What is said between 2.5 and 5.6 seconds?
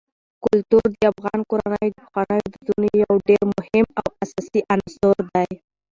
دودونو یو ډېر مهم او اساسي عنصر دی.